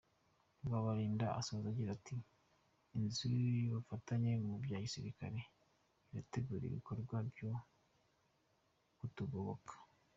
Rwabalinda 0.65 1.25
agasoza 1.29 1.67
agira 1.69 1.89
ati: 1.97 2.15
“Inziu 2.97 3.29
y’ubufatanye 3.61 4.31
mu 4.47 4.55
bya 4.63 4.77
gisirikare 4.83 5.39
irategura 6.09 6.63
ibikorwa 6.67 7.15
byo 7.31 7.49
kutugoboka”. 8.97 9.73